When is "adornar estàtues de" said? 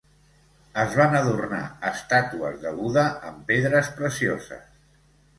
1.17-2.71